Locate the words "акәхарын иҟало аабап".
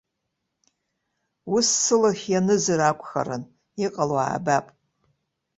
2.89-4.65